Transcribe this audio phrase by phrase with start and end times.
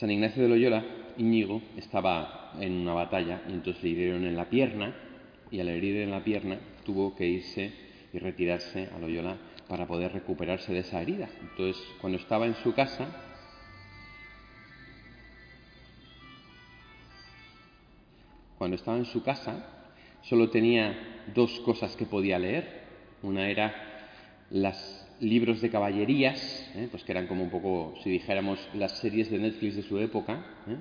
[0.00, 0.82] San Ignacio de Loyola,
[1.18, 4.94] Íñigo, estaba en una batalla y entonces le hirieron en la pierna
[5.50, 7.70] y al herir en la pierna tuvo que irse
[8.10, 9.36] y retirarse a Loyola
[9.68, 11.28] para poder recuperarse de esa herida.
[11.42, 13.08] Entonces, cuando estaba en su casa,
[18.56, 19.66] cuando estaba en su casa,
[20.22, 22.84] solo tenía dos cosas que podía leer.
[23.22, 23.89] Una era
[24.50, 26.88] los libros de caballerías, ¿eh?
[26.90, 30.44] pues que eran como un poco, si dijéramos, las series de Netflix de su época.
[30.66, 30.76] ¿eh?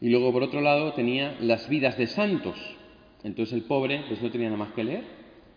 [0.00, 2.56] Y luego, por otro lado, tenía las vidas de santos.
[3.22, 5.04] Entonces el pobre pues no tenía nada más que leer.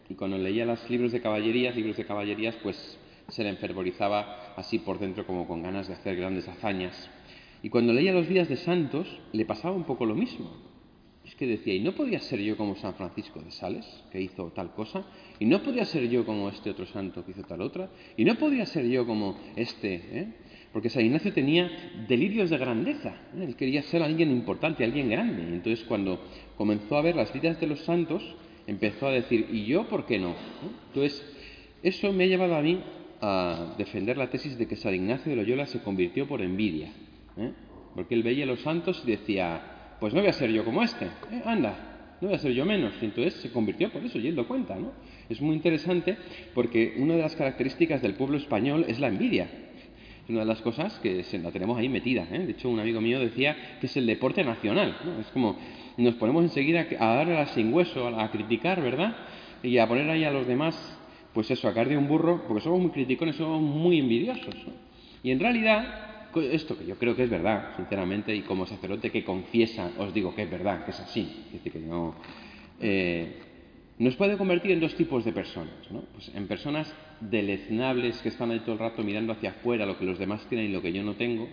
[0.09, 2.99] Y cuando leía los libros de caballerías, libros de caballerías, pues
[3.29, 7.09] se le enfervorizaba así por dentro como con ganas de hacer grandes hazañas.
[7.61, 10.72] Y cuando leía los vidas de santos, le pasaba un poco lo mismo
[11.33, 14.51] es que decía, y no podía ser yo como San Francisco de Sales, que hizo
[14.51, 15.03] tal cosa,
[15.39, 18.35] y no podía ser yo como este otro santo que hizo tal otra, y no
[18.35, 20.27] podía ser yo como este, ¿eh?
[20.71, 21.71] porque San Ignacio tenía
[22.07, 23.45] delirios de grandeza, ¿eh?
[23.45, 26.21] él quería ser alguien importante, alguien grande, entonces cuando
[26.55, 28.23] comenzó a ver las vidas de los santos,
[28.67, 30.31] empezó a decir, ¿y yo por qué no?
[30.33, 30.69] ¿Eh?
[30.89, 31.25] Entonces,
[31.81, 32.79] eso me ha llevado a mí
[33.21, 36.91] a defender la tesis de que San Ignacio de Loyola se convirtió por envidia,
[37.95, 39.72] porque él veía a los santos y decía,
[40.03, 41.41] pues no voy a ser yo como este, ¿eh?
[41.45, 42.91] anda, no voy a ser yo menos.
[43.01, 44.91] Y entonces se convirtió por eso, y él lo cuenta, ¿no?
[45.29, 46.17] Es muy interesante
[46.53, 49.47] porque una de las características del pueblo español es la envidia.
[50.27, 52.27] Una de las cosas que se la tenemos ahí metida.
[52.33, 52.39] ¿eh?
[52.39, 54.97] De hecho, un amigo mío decía que es el deporte nacional.
[55.05, 55.21] ¿no?
[55.21, 55.57] Es como
[55.95, 59.15] nos ponemos enseguida a darle la sin hueso, a, criticar, ¿verdad?
[59.63, 60.75] Y a poner ahí a los demás,
[61.33, 64.53] pues eso, a caer de un burro, porque somos muy criticones, somos muy envidiosos.
[65.23, 69.23] Y en realidad, esto que yo creo que es verdad, sinceramente, y como sacerdote que
[69.23, 72.15] confiesa, os digo que es verdad, que es así, es decir, que no,
[72.79, 73.39] eh,
[73.99, 76.01] nos puede convertir en dos tipos de personas, ¿no?
[76.13, 80.05] Pues en personas deleznables que están ahí todo el rato mirando hacia afuera lo que
[80.05, 81.47] los demás tienen y lo que yo no tengo,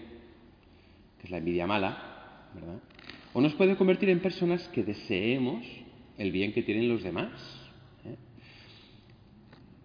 [1.18, 2.78] que es la envidia mala, ¿verdad?
[3.32, 5.64] O nos puede convertir en personas que deseemos
[6.18, 7.30] el bien que tienen los demás.
[8.04, 8.16] ¿eh?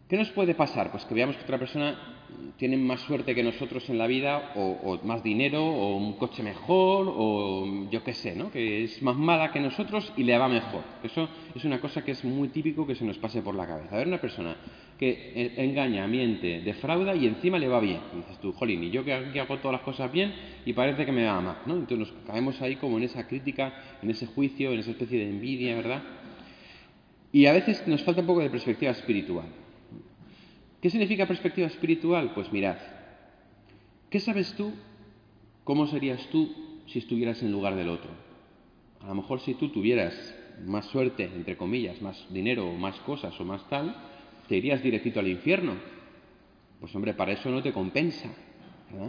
[0.10, 0.92] ¿Qué nos puede pasar?
[0.92, 2.15] Pues que veamos que otra persona
[2.58, 7.14] tienen más suerte que nosotros en la vida, o, más dinero, o un coche mejor,
[7.16, 8.52] o yo qué sé, ¿no?
[8.52, 10.84] que es más mala que nosotros y le va mejor.
[11.04, 13.96] Eso es una cosa que es muy típico que se nos pase por la cabeza.
[13.96, 14.56] A ver, una persona
[14.98, 18.00] que engaña, miente, defrauda y encima le va bien.
[18.14, 20.34] Y dices tú, jolín, y yo que hago todas las cosas bien
[20.66, 21.58] y parece que me va mal.
[21.66, 21.74] ¿no?
[21.74, 25.30] Entonces nos caemos ahí como en esa crítica, en ese juicio, en esa especie de
[25.30, 26.04] envidia, ¿verdad?
[27.34, 29.65] Y a veces nos falta un poco de perspectiva espiritual.
[30.86, 32.32] ¿Qué significa perspectiva espiritual?
[32.36, 32.78] Pues mirad,
[34.12, 34.72] ¿qué sabes tú?
[35.64, 38.12] ¿Cómo serías tú si estuvieras en lugar del otro?
[39.02, 40.14] A lo mejor si tú tuvieras
[40.64, 43.96] más suerte, entre comillas, más dinero o más cosas o más tal,
[44.48, 45.74] te irías directito al infierno.
[46.80, 48.30] Pues hombre, para eso no te compensa.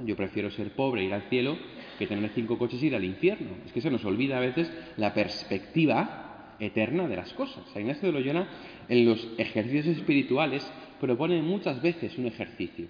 [0.07, 1.59] Yo prefiero ser pobre, ir al cielo,
[1.99, 3.51] que tener cinco coches y ir al infierno.
[3.67, 7.63] Es que se nos olvida a veces la perspectiva eterna de las cosas.
[7.75, 8.49] San Ignacio de Loyola,
[8.89, 10.67] en los ejercicios espirituales,
[11.01, 12.87] propone muchas veces un ejercicio.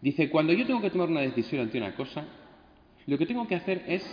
[0.00, 2.24] Dice, cuando yo tengo que tomar una decisión ante una cosa,
[3.06, 4.04] lo que tengo que hacer es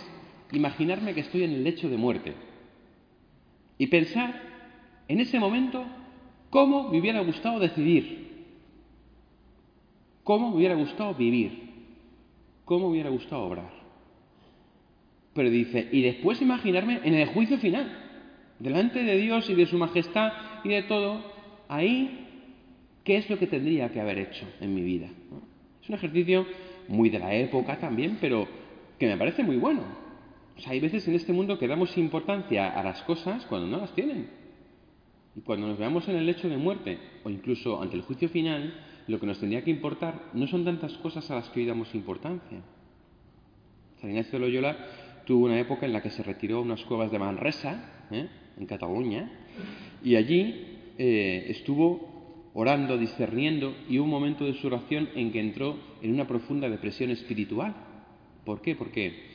[0.52, 2.34] imaginarme que estoy en el lecho de muerte
[3.78, 4.40] y pensar
[5.08, 5.84] en ese momento
[6.50, 8.44] cómo me hubiera gustado decidir,
[10.22, 11.70] cómo me hubiera gustado vivir,
[12.64, 13.70] cómo me hubiera gustado obrar.
[15.34, 17.90] Pero dice, y después imaginarme en el juicio final,
[18.58, 20.32] delante de Dios y de su majestad
[20.64, 21.24] y de todo,
[21.68, 22.19] ahí
[23.10, 25.08] ¿Qué es lo que tendría que haber hecho en mi vida?
[25.82, 26.46] Es un ejercicio
[26.86, 28.46] muy de la época también, pero
[29.00, 29.82] que me parece muy bueno.
[30.56, 33.78] O sea, hay veces en este mundo que damos importancia a las cosas cuando no
[33.78, 34.28] las tienen.
[35.34, 38.74] Y cuando nos veamos en el lecho de muerte o incluso ante el juicio final,
[39.08, 41.92] lo que nos tendría que importar no son tantas cosas a las que hoy damos
[41.96, 42.60] importancia.
[44.00, 44.76] San de Loyola
[45.26, 48.28] tuvo una época en la que se retiró a unas cuevas de Manresa, ¿eh?
[48.56, 49.32] en Cataluña,
[50.04, 52.09] y allí eh, estuvo
[52.54, 57.10] orando, discerniendo, y un momento de su oración en que entró en una profunda depresión
[57.10, 57.74] espiritual.
[58.44, 58.74] ¿Por qué?
[58.74, 59.30] Porque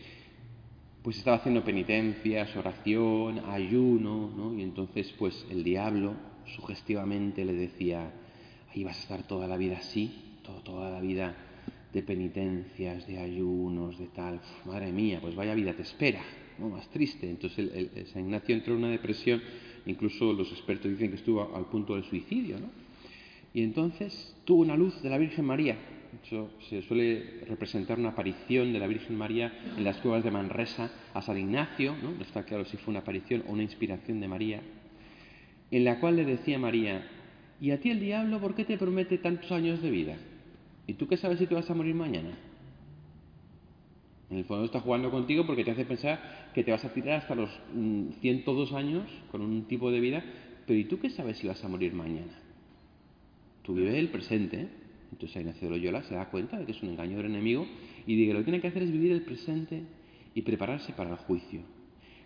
[1.01, 4.57] pues estaba haciendo penitencias, oración, ayuno, ¿no?
[4.57, 6.15] Y entonces pues el diablo
[6.55, 8.11] sugestivamente le decía,
[8.73, 11.35] ahí vas a estar toda la vida así, toda la vida
[11.93, 14.41] de penitencias, de ayunos, de tal.
[14.65, 16.21] madre mía, pues vaya vida te espera,
[16.59, 16.69] ¿no?
[16.69, 17.29] Más triste.
[17.29, 19.41] Entonces el, San Ignacio entró en una depresión,
[19.85, 22.67] incluso los expertos dicen que estuvo al punto del suicidio, ¿no?
[23.55, 25.77] Y entonces tuvo una luz de la Virgen María.
[26.69, 31.21] se suele representar una aparición de la Virgen María en las cuevas de Manresa a
[31.21, 32.21] San Ignacio, ¿no?
[32.21, 34.61] está claro si fue una aparición o una inspiración de María,
[35.71, 37.07] en la cual le decía María,
[37.61, 40.17] ¿y a ti el diablo por qué te promete tantos años de vida?
[40.85, 42.37] ¿Y tú qué sabes si te vas a morir mañana?
[44.29, 47.21] En el fondo está jugando contigo porque te hace pensar que te vas a tirar
[47.21, 47.49] hasta los
[48.19, 50.25] 102 mm, años con un tipo de vida,
[50.67, 52.44] pero ¿y tú qué sabes si vas a morir mañana?
[53.65, 54.67] Tú vives el presente.
[55.11, 57.65] Entonces Ignacio de Loyola se da cuenta de que es un engaño del enemigo
[58.05, 59.83] y de que lo que tiene que hacer es vivir el presente
[60.33, 61.61] y prepararse para el juicio.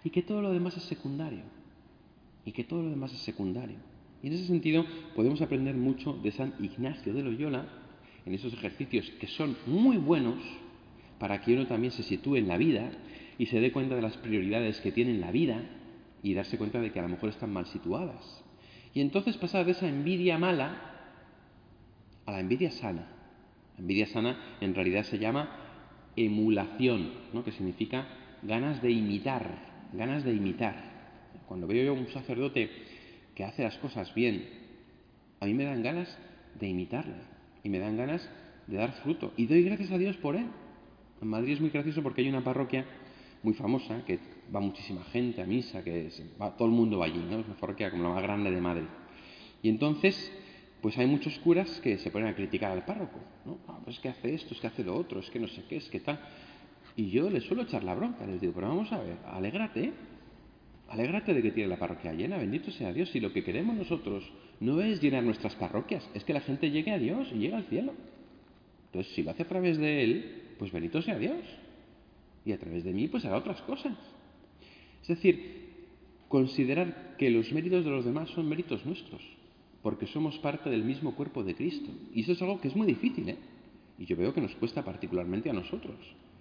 [0.04, 1.44] Y que todo lo demás es secundario.
[2.46, 3.78] Y que todo lo demás es secundario.
[4.22, 7.68] Y en ese sentido podemos aprender mucho de San Ignacio de Loyola
[8.26, 10.38] en esos ejercicios que son muy buenos
[11.20, 12.92] para que uno también se sitúe en la vida
[13.38, 15.62] y se dé cuenta de las prioridades que tiene en la vida
[16.22, 18.44] y darse cuenta de que a lo mejor están mal situadas.
[18.94, 20.89] Y entonces pasar de esa envidia mala
[22.30, 23.08] a la envidia sana.
[23.76, 25.50] La envidia sana en realidad se llama
[26.16, 27.44] emulación, ¿no?
[27.44, 28.08] que significa
[28.44, 29.48] ganas de imitar,
[29.94, 30.76] ganas de imitar.
[31.48, 32.70] Cuando veo yo a un sacerdote
[33.36, 34.48] que hace las cosas bien,
[35.40, 36.18] a mí me dan ganas
[36.60, 37.16] de imitarle
[37.64, 38.30] y me dan ganas
[38.68, 39.34] de dar fruto.
[39.38, 40.46] Y doy gracias a Dios por él.
[41.22, 42.86] En Madrid es muy gracioso porque hay una parroquia
[43.44, 44.20] muy famosa que
[44.54, 46.10] va muchísima gente a misa, que
[46.42, 47.40] va, todo el mundo va allí, ¿no?
[47.40, 48.88] Es una parroquia como la más grande de Madrid.
[49.62, 50.32] Y entonces,
[50.82, 53.58] pues hay muchos curas que se ponen a criticar al párroco, ¿no?
[53.68, 55.64] Ah, pues es que hace esto, es que hace lo otro, es que no sé
[55.68, 56.20] qué, es que tal.
[56.96, 59.92] Y yo les suelo echar la bronca, les digo, pero vamos a ver, alégrate,
[60.90, 63.10] alégrate de que tiene la parroquia llena, bendito sea Dios.
[63.10, 64.30] Si lo que queremos nosotros
[64.60, 67.66] no es llenar nuestras parroquias, es que la gente llegue a Dios y llegue al
[67.66, 67.94] cielo.
[68.88, 71.40] Entonces, si lo hace a través de Él, pues bendito sea Dios.
[72.46, 73.94] Y a través de mí, pues hará otras cosas.
[75.02, 75.60] Es decir,
[76.28, 79.22] considerar que los méritos de los demás son méritos nuestros,
[79.82, 81.90] porque somos parte del mismo cuerpo de Cristo.
[82.14, 83.38] Y eso es algo que es muy difícil, ¿eh?
[83.98, 85.96] Y yo veo que nos cuesta particularmente a nosotros.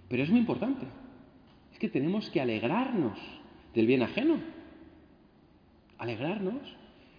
[0.07, 0.85] Pero es muy importante.
[1.71, 3.19] Es que tenemos que alegrarnos
[3.73, 4.39] del bien ajeno.
[5.97, 6.61] Alegrarnos.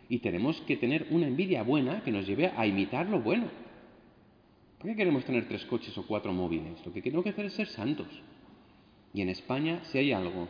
[0.08, 3.46] Y tenemos que tener una envidia buena que nos lleve a imitar lo bueno.
[4.78, 6.84] ¿Por qué queremos tener tres coches o cuatro móviles?
[6.84, 8.08] Lo que tenemos que hacer es ser santos.
[9.12, 10.48] Y en España, si hay algo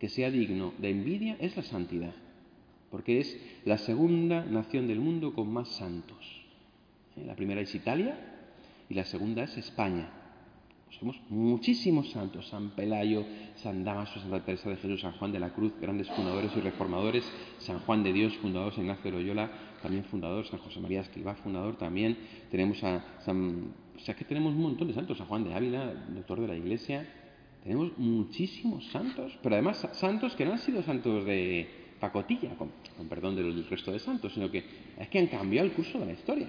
[0.00, 2.14] que sea digno de envidia, es la santidad.
[2.90, 6.18] Porque es la segunda nación del mundo con más santos.
[7.16, 7.24] ¿Eh?
[7.26, 8.18] La primera es Italia
[8.88, 10.10] y la segunda es España.
[10.98, 13.24] Somos muchísimos santos, San Pelayo,
[13.56, 17.30] San Damaso, Santa Teresa de Jesús, San Juan de la Cruz, grandes fundadores y reformadores,
[17.58, 19.50] San Juan de Dios, fundador San Ignacio de Loyola,
[19.82, 22.16] también fundador, San José María Escribá, fundador también,
[22.50, 23.74] tenemos a San...
[23.96, 26.56] O sea que tenemos un montón de santos, San Juan de Ávila, doctor de la
[26.56, 27.06] Iglesia,
[27.62, 32.70] tenemos muchísimos santos, pero además santos que no han sido santos de pacotilla, con,
[33.08, 34.64] perdón del resto de santos, sino que
[34.98, 36.48] es que han cambiado el curso de la historia.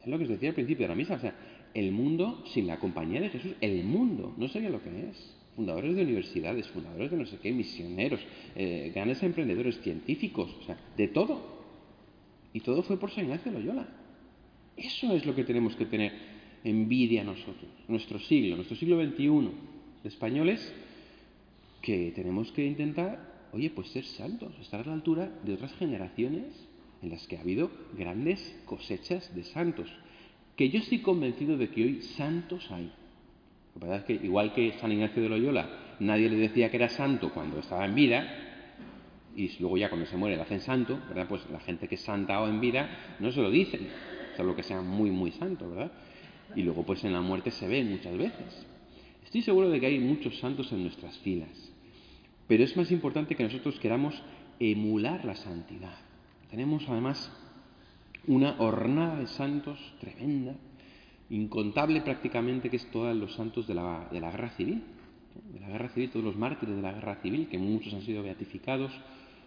[0.00, 1.34] Es lo que os decía al principio de la misa, o sea,
[1.74, 5.34] el mundo, sin la compañía de Jesús, el mundo no sería lo que es.
[5.56, 8.20] Fundadores de universidades, fundadores de no sé qué, misioneros,
[8.54, 11.58] eh, grandes emprendedores, científicos, o sea, de todo.
[12.52, 13.88] Y todo fue por San Ignacio de Loyola.
[14.76, 16.12] Eso es lo que tenemos que tener
[16.64, 19.50] envidia nosotros, nuestro siglo, nuestro siglo XXI,
[20.04, 20.72] españoles,
[21.82, 26.68] que tenemos que intentar, oye, pues ser santos, estar a la altura de otras generaciones
[27.02, 29.88] en las que ha habido grandes cosechas de santos
[30.58, 32.90] que yo estoy convencido de que hoy santos hay.
[33.76, 35.68] La verdad es que igual que San Ignacio de Loyola,
[36.00, 38.26] nadie le decía que era santo cuando estaba en vida,
[39.36, 41.28] y luego ya cuando se muere le hacen santo, ¿verdad?
[41.28, 42.90] Pues la gente que es santa o en vida
[43.20, 43.86] no se lo dicen,
[44.36, 45.92] salvo que sea muy, muy santo, ¿verdad?
[46.56, 48.66] Y luego pues en la muerte se ve muchas veces.
[49.24, 51.72] Estoy seguro de que hay muchos santos en nuestras filas,
[52.48, 54.20] pero es más importante que nosotros queramos
[54.58, 55.94] emular la santidad.
[56.50, 57.30] Tenemos además
[58.26, 60.54] una hornada de santos tremenda,
[61.30, 64.82] incontable prácticamente, que es todos los santos de la, de la guerra civil,
[65.52, 68.22] de la guerra civil, todos los mártires de la guerra civil, que muchos han sido
[68.22, 68.92] beatificados,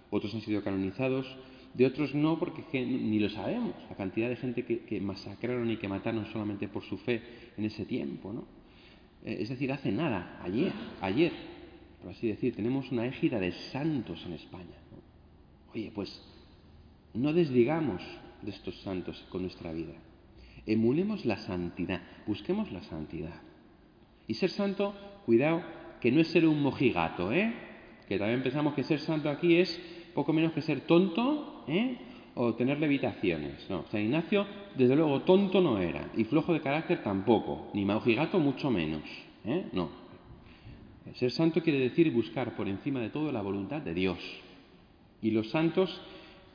[0.09, 1.25] otros han sido canonizados,
[1.73, 5.87] de otros no, porque ni lo sabemos, la cantidad de gente que, masacraron y que
[5.87, 7.21] mataron solamente por su fe
[7.57, 8.45] en ese tiempo, ¿no?
[9.23, 11.31] Eh, es decir, hace nada, ayer, ayer,
[12.01, 14.77] por así decir, tenemos una égida de santos en España.
[15.73, 16.21] Oye, pues
[17.13, 18.01] no desdigamos
[18.41, 19.93] de estos santos con nuestra vida.
[20.65, 23.41] Emulemos la santidad, busquemos la santidad.
[24.27, 24.93] Y ser santo,
[25.25, 25.63] cuidado,
[25.99, 27.53] que no es ser un mojigato, ¿eh?
[28.07, 29.79] Que también pensamos que ser santo aquí es
[30.13, 31.97] poco menos que ser tonto, ¿eh?
[32.35, 33.69] O tener levitaciones.
[33.69, 38.39] No, San Ignacio, desde luego, tonto no era, y flojo de carácter tampoco, ni mojigato
[38.39, 39.03] mucho menos,
[39.45, 39.67] ¿eh?
[39.73, 40.00] No.
[41.15, 44.19] Ser santo quiere decir buscar por encima de todo la voluntad de Dios.
[45.21, 46.01] Y los santos,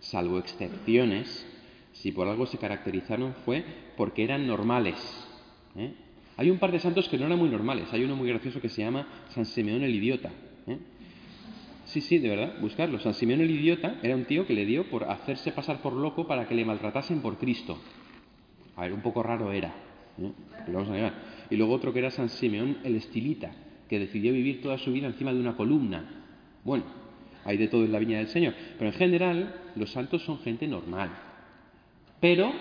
[0.00, 1.46] salvo excepciones,
[1.92, 3.64] si por algo se caracterizaron fue
[3.96, 4.96] porque eran normales.
[5.76, 5.92] ¿eh?
[6.36, 7.92] Hay un par de santos que no eran muy normales.
[7.92, 10.30] Hay uno muy gracioso que se llama San Simeón el Idiota.
[10.66, 10.78] ¿eh?
[11.86, 12.98] Sí, sí, de verdad, buscarlo.
[12.98, 16.26] San Simeón el Idiota era un tío que le dio por hacerse pasar por loco
[16.26, 17.78] para que le maltratasen por Cristo.
[18.76, 19.72] A ver, un poco raro era.
[20.18, 21.12] ¿eh?
[21.50, 23.52] y luego otro que era San Simeón el Estilita,
[23.88, 26.04] que decidió vivir toda su vida encima de una columna.
[26.64, 26.84] Bueno,
[27.44, 30.66] hay de todo en la viña del Señor, pero en general los santos son gente
[30.66, 31.10] normal,
[32.20, 32.52] pero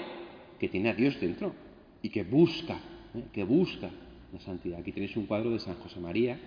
[0.59, 1.53] que tiene a Dios dentro
[2.01, 2.79] y que busca,
[3.15, 3.23] ¿eh?
[3.33, 3.89] que busca
[4.31, 4.79] la santidad.
[4.79, 6.37] Aquí tenéis un cuadro de San José María,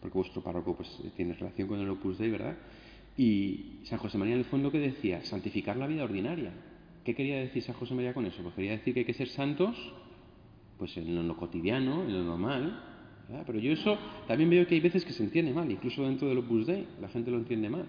[0.00, 2.56] porque vuestro párroco pues, tiene relación con el Opus Dei, ¿verdad?
[3.16, 6.52] Y San José María en el fondo que decía, santificar la vida ordinaria.
[7.04, 8.42] ¿Qué quería decir San José María con eso?
[8.42, 9.76] Pues quería decir que hay que ser santos
[10.78, 12.91] pues en lo cotidiano, en lo normal.
[13.46, 16.38] Pero yo eso también veo que hay veces que se entiende mal, incluso dentro del
[16.38, 17.86] Opus Dei, la gente lo entiende mal.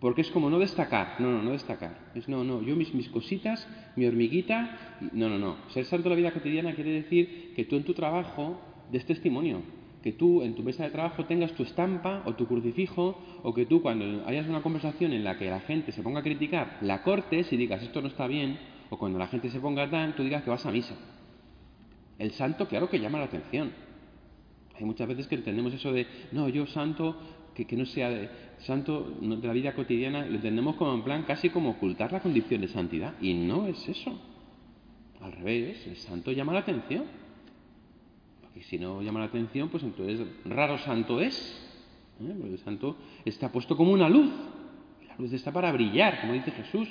[0.00, 2.10] Porque es como no destacar, no, no, no destacar.
[2.14, 3.66] Es no, no, yo mis, mis cositas,
[3.96, 5.56] mi hormiguita, no, no, no.
[5.68, 8.60] Ser santo en la vida cotidiana quiere decir que tú en tu trabajo
[8.92, 9.62] des testimonio,
[10.02, 13.64] que tú en tu mesa de trabajo tengas tu estampa o tu crucifijo, o que
[13.64, 17.02] tú cuando hayas una conversación en la que la gente se ponga a criticar, la
[17.02, 18.58] cortes y digas esto no está bien,
[18.90, 20.94] o cuando la gente se ponga tan, tú digas que vas a misa.
[22.18, 23.72] El santo, claro que llama la atención.
[24.76, 27.16] Hay muchas veces que entendemos eso de, no, yo santo,
[27.54, 28.28] que, no sea de,
[28.58, 32.60] santo de la vida cotidiana, lo entendemos como en plan casi como ocultar la condición
[32.60, 33.14] de santidad.
[33.20, 34.18] Y no es eso.
[35.20, 37.04] Al revés, el santo llama la atención.
[38.56, 41.36] Y si no llama la atención, pues entonces raro santo es.
[42.20, 42.34] ¿eh?
[42.36, 44.30] Porque el santo está puesto como una luz.
[45.08, 46.88] la luz está para brillar, como dice Jesús.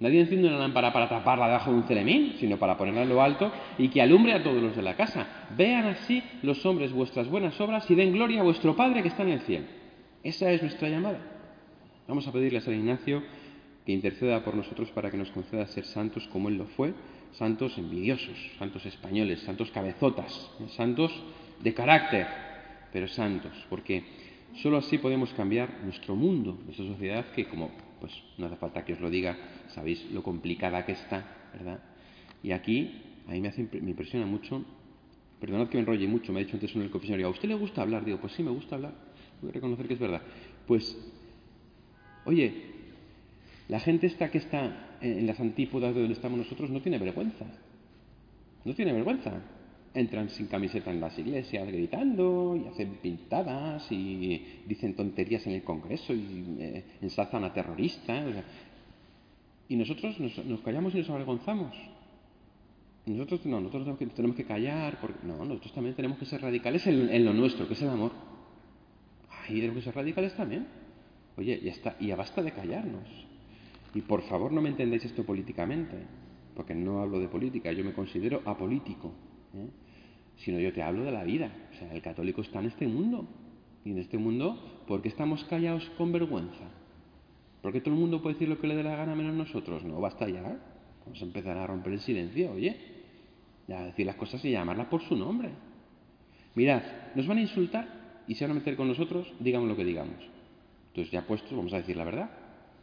[0.00, 3.22] Nadie enciende una lámpara para taparla debajo de un ceremín, sino para ponerla en lo
[3.22, 5.46] alto y que alumbre a todos los de la casa.
[5.56, 9.22] Vean así los hombres vuestras buenas obras y den gloria a vuestro Padre que está
[9.22, 9.66] en el cielo.
[10.22, 11.20] Esa es nuestra llamada.
[12.08, 13.22] Vamos a pedirle a San Ignacio
[13.84, 16.94] que interceda por nosotros para que nos conceda ser santos como Él lo fue
[17.32, 21.12] santos envidiosos, santos españoles, santos cabezotas, santos
[21.60, 22.26] de carácter,
[22.92, 24.04] pero santos, porque
[24.62, 28.94] sólo así podemos cambiar nuestro mundo, nuestra sociedad, que como pues no hace falta que
[28.94, 29.36] os lo diga,
[29.68, 31.80] sabéis lo complicada que está, ¿verdad?
[32.42, 34.64] Y aquí a mí me, hace, me impresiona mucho,
[35.38, 37.54] perdonad que me enrolle mucho, me ha dicho antes en el confesionario, ¿a usted le
[37.54, 38.04] gusta hablar?
[38.04, 38.94] Digo, pues sí, me gusta hablar,
[39.40, 40.22] voy a reconocer que es verdad.
[40.66, 40.96] Pues,
[42.24, 42.52] oye,
[43.68, 47.46] la gente esta que está en las antípodas de donde estamos nosotros no tiene vergüenza.
[48.64, 49.40] No tiene vergüenza.
[49.92, 55.64] Entran sin camiseta en las iglesias gritando y hacen pintadas y dicen tonterías en el
[55.64, 58.44] Congreso y eh, ensalzan a terroristas.
[59.68, 61.74] y nosotros nos, callamos y nos avergonzamos.
[63.06, 64.98] Nosotros no, nosotros tenemos que, callar.
[65.00, 68.12] Porque, no, nosotros también tenemos que ser radicales en, lo nuestro, que es el amor.
[69.30, 70.68] Ahí tenemos que ser radicales también.
[71.36, 73.08] Oye, ya está, y ya basta de callarnos.
[73.94, 75.96] Y por favor no me entendáis esto políticamente,
[76.54, 79.12] porque no hablo de política, yo me considero apolítico,
[79.54, 79.68] ¿eh?
[80.38, 81.50] sino yo te hablo de la vida.
[81.72, 83.26] O sea, el católico está en este mundo.
[83.84, 86.64] Y en este mundo, ¿por qué estamos callados con vergüenza?
[87.62, 89.84] ¿Por qué todo el mundo puede decir lo que le dé la gana menos nosotros?
[89.84, 90.42] No, basta ya.
[90.42, 92.76] Vamos a empezar a romper el silencio, oye.
[93.68, 95.50] Ya decir las cosas y llamarlas por su nombre.
[96.54, 96.82] Mirad,
[97.14, 97.88] nos van a insultar
[98.26, 100.16] y se van a meter con nosotros, digamos lo que digamos.
[100.88, 102.30] Entonces, ya puestos, vamos a decir la verdad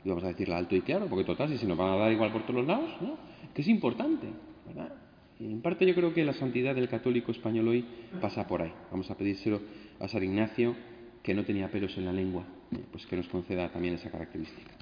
[0.04, 2.12] y vamos a decirla alto y claro, porque total, si se nos van a dar
[2.12, 3.18] igual por todos los lados, ¿no?
[3.54, 4.28] Que es importante,
[4.66, 4.94] ¿verdad?
[5.40, 7.86] En parte yo creo que la santidad del católico español hoy
[8.20, 8.74] pasa por ahí.
[8.92, 9.62] Vamos a pedírselo
[10.00, 10.76] a San Ignacio,
[11.22, 12.44] que no tenía pelos en la lengua,
[12.92, 14.77] pues que nos conceda también esa característica.